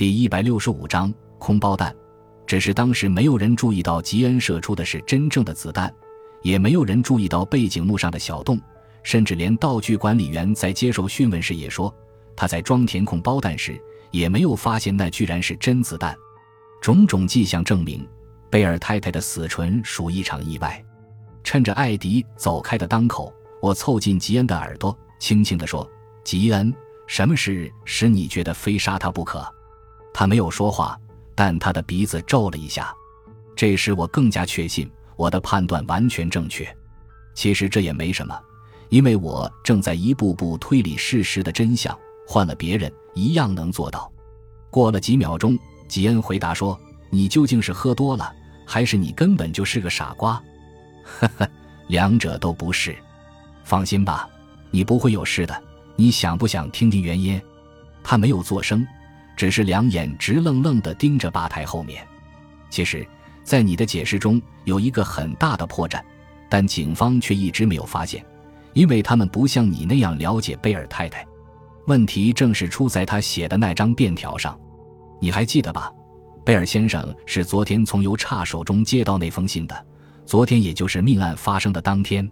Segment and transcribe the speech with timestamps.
[0.00, 1.94] 第一百六十五章空包弹。
[2.46, 5.94] 只是当时没有人注意到吉恩射出的是真正的子弹，
[6.40, 8.58] 也没有人注意到背景幕上的小洞，
[9.02, 11.94] 甚至连道具管理员在接受讯问时也说，
[12.34, 13.78] 他在装填空包弹时
[14.10, 16.16] 也没有发现那居然是真子弹。
[16.80, 18.08] 种种迹象证明，
[18.48, 20.82] 贝尔太太的死纯属一场意外。
[21.44, 23.30] 趁着艾迪走开的当口，
[23.60, 25.86] 我凑近吉恩的耳朵，轻轻地说
[26.24, 26.74] ：“吉恩，
[27.06, 29.46] 什么事使你觉得非杀他不可？”
[30.12, 30.98] 他没有说话。
[31.34, 32.94] 但他的鼻子皱了一下，
[33.56, 36.68] 这时我更加确信我的判断完全正确。
[37.34, 38.38] 其实这也没什么，
[38.90, 44.12] 因为我正在一步步推理事实的真相，换了别人一样能做到。
[44.68, 48.30] 过了几秒钟，吉恩回答说：“你究竟是喝多了，
[48.66, 50.42] 还是你根本就是个傻瓜？”
[51.02, 51.48] 呵呵，
[51.86, 52.94] 两者都不是。
[53.64, 54.28] 放心吧，
[54.70, 55.62] 你不会有事的。
[55.96, 57.40] 你想不想听听原因？
[58.02, 58.86] 他没有作声。
[59.40, 62.06] 只是两眼直愣愣地盯着吧台后面。
[62.68, 63.08] 其实，
[63.42, 65.98] 在你的解释中有一个很大的破绽，
[66.46, 68.22] 但警方却一直没有发现，
[68.74, 71.26] 因为他们不像你那样了解贝尔太太。
[71.86, 74.54] 问题正是出在他写的那张便条上。
[75.22, 75.90] 你还记得吧？
[76.44, 79.86] 贝尔先生是昨天从邮差手中接到那封信的，
[80.26, 82.30] 昨天也就是命案发生的当天。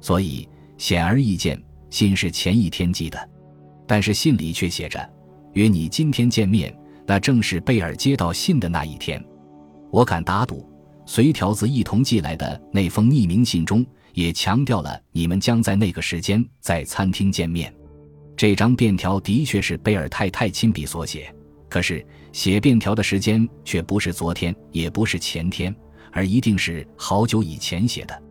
[0.00, 3.28] 所以显而易见，信是前一天寄的，
[3.86, 5.08] 但是信里却写着。
[5.54, 6.74] 约你今天见面，
[7.06, 9.22] 那正是贝尔接到信的那一天。
[9.90, 10.68] 我敢打赌，
[11.04, 13.84] 随条子一同寄来的那封匿名信中
[14.14, 17.74] 也强调了你们将在那个时间在餐厅见面。
[18.36, 21.34] 这张便条的确是贝尔太太亲笔所写，
[21.68, 25.74] 可是写便条的时间却不是昨天，也不是前天，
[26.12, 28.22] 而一定是好久以前写的。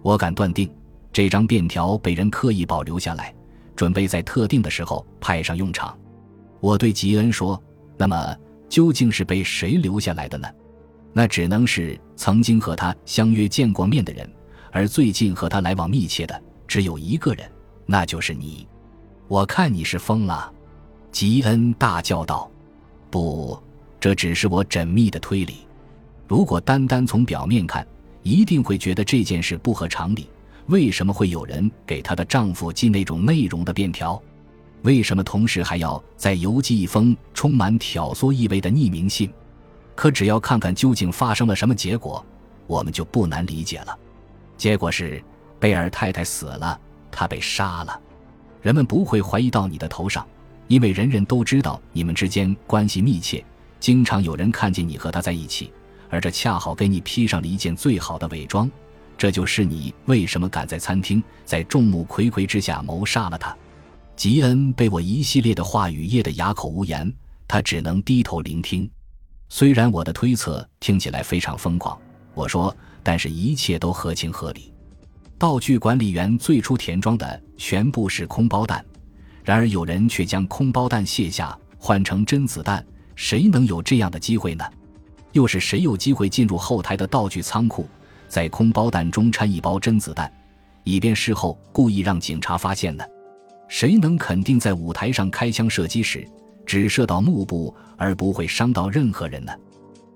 [0.00, 0.68] 我敢断定，
[1.12, 3.32] 这张便条被人刻意保留下来，
[3.76, 5.96] 准备在特定的时候派上用场。
[6.62, 7.60] 我对吉恩说
[7.98, 8.36] ：“那么
[8.68, 10.48] 究竟是被谁留下来的呢？
[11.12, 14.32] 那只能是曾经和他相约见过面的人，
[14.70, 17.50] 而最近和他来往密切的只有一个人，
[17.84, 18.68] 那就是你。
[19.26, 20.52] 我看你是疯了。”
[21.10, 22.48] 吉恩大叫道
[23.10, 23.60] ：“不，
[23.98, 25.66] 这只是我缜密的推理。
[26.28, 27.84] 如果单单从表面看，
[28.22, 30.28] 一定会觉得这件事不合常理。
[30.66, 34.22] 为什么会有人给她的丈夫寄那种内容的便条？”
[34.82, 39.32] 为什么同时还要再邮寄一封充满挑唆意味的匿名信？
[39.94, 42.24] 可只要看看究竟发生了什么结果，
[42.66, 43.96] 我们就不难理解了。
[44.56, 45.22] 结果是
[45.60, 46.78] 贝尔太太死了，
[47.10, 48.00] 她被杀了。
[48.60, 50.26] 人们不会怀疑到你的头上，
[50.66, 53.44] 因为人人都知道你们之间关系密切，
[53.78, 55.72] 经常有人看见你和他在一起，
[56.10, 58.70] 而这恰好给你披上了一件最好的伪装。
[59.18, 63.56] 这就是你为什么敢在餐厅，在众目睽睽之下谋杀了他。
[64.14, 67.12] 吉恩被我一系列的话语噎得哑口无言，
[67.48, 68.88] 他只能低头聆听。
[69.48, 71.98] 虽然我的推测听起来非常疯狂，
[72.34, 74.72] 我说，但是一切都合情合理。
[75.38, 78.84] 道具管理员最初填装的全部是空包弹，
[79.42, 82.84] 然而有人却将空包弹卸下，换成真子弹。
[83.16, 84.64] 谁能有这样的机会呢？
[85.32, 87.88] 又是谁有机会进入后台的道具仓库，
[88.28, 90.32] 在空包弹中掺一包真子弹，
[90.84, 93.04] 以便事后故意让警察发现呢？
[93.72, 96.28] 谁能肯定在舞台上开枪射击时
[96.66, 99.52] 只射到幕布而不会伤到任何人呢？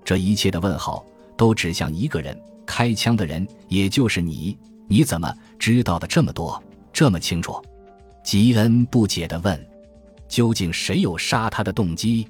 [0.05, 1.03] 这一切的问号
[1.35, 4.55] 都指向一个人：开枪的人，也就是你。
[4.87, 6.63] 你怎么知道的这么多，
[6.93, 7.59] 这么清楚？
[8.23, 9.59] 吉恩不解地问
[10.29, 12.27] ：“究竟谁有杀他的动机？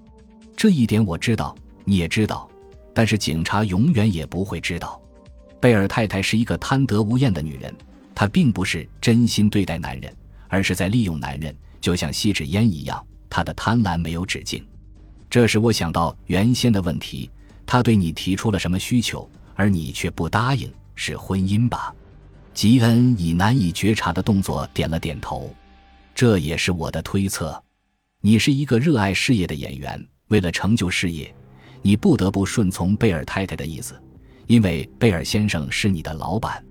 [0.55, 2.49] 这一点我知道，你也知道，
[2.93, 4.97] 但是警察永远也不会知道。
[5.59, 7.75] 贝尔太太是一个贪得无厌的女人，
[8.15, 10.09] 她并不是真心对待男人。”
[10.47, 14.65] 而是在利用男人，就像吸纸烟一样，他的贪婪没有止境。
[15.29, 17.29] 这使我想到原先的问题：
[17.65, 21.93] 他对你提出了什么需求，而你却不答应，是婚姻吧？
[22.53, 25.53] 吉恩以难以觉察的动作点了点头。
[26.15, 27.61] 这也是我的推测。
[28.21, 31.31] 你是一个热爱事业的演员，为了成就事业，
[31.83, 34.01] 你不得不顺从贝尔太太的意思，
[34.47, 36.63] 因为贝尔先生是你的老板。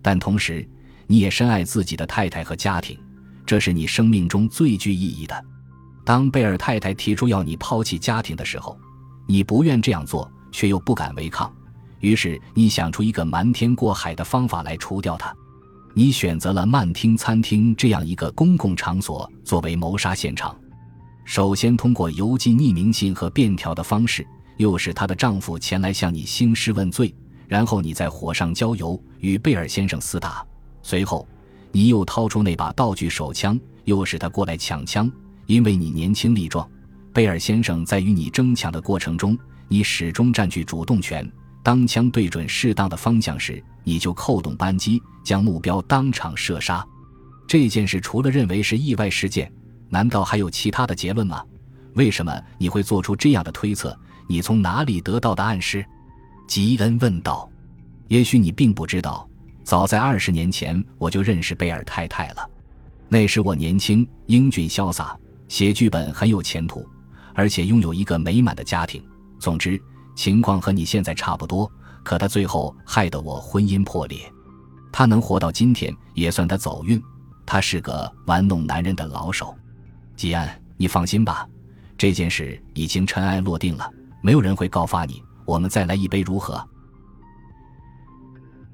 [0.00, 0.68] 但同时，
[1.08, 2.96] 你也深爱自己的太太和家庭。
[3.46, 5.44] 这是你生命中最具意义的。
[6.04, 8.78] 当贝尔太太提出要你抛弃家庭的时候，
[9.26, 11.50] 你不愿这样做，却又不敢违抗。
[12.00, 15.34] 于是你想出一个瞒天过海的方法来除掉她。
[15.94, 20.54] 你选择了曼厅餐厅这样一个公共场所作为谋杀现场。
[21.24, 24.26] 首先通过邮寄匿名信和便条的方式，
[24.58, 27.14] 诱使她的丈夫前来向你兴师问罪，
[27.48, 30.44] 然后你在火上浇油，与贝尔先生厮打。
[30.82, 31.26] 随后。
[31.74, 35.10] 你又掏出那把道具手枪，又使他过来抢枪，
[35.46, 36.70] 因为你年轻力壮，
[37.12, 39.36] 贝尔先生在与你争抢的过程中，
[39.66, 41.28] 你始终占据主动权。
[41.64, 46.86] 当枪对准适当的方向时，你就扣动扳机，将目标当场射杀。
[47.48, 49.52] 这件事除了认为是意外事件，
[49.88, 51.42] 难道还有其他的结论吗？
[51.94, 53.98] 为什么你会做出这样的推测？
[54.28, 55.84] 你从哪里得到的暗示？
[56.46, 57.50] 吉恩问道。
[58.06, 59.28] 也许你并不知道，
[59.64, 62.50] 早在二十年前我就认识贝尔太太了。
[63.08, 65.18] 那时我年轻、英俊、潇洒，
[65.48, 66.86] 写剧本很有前途，
[67.34, 69.02] 而且拥有一个美满的家庭。
[69.38, 69.80] 总之，
[70.14, 71.70] 情况和你现在差不多。
[72.02, 74.30] 可他最后害得我婚姻破裂。
[74.92, 77.02] 他能活到今天，也算他走运。
[77.46, 79.54] 他是个玩弄男人的老手。
[80.14, 81.48] 吉安，你放心吧，
[81.96, 83.90] 这件事已经尘埃落定了，
[84.22, 85.22] 没有人会告发你。
[85.46, 86.62] 我们再来一杯如何？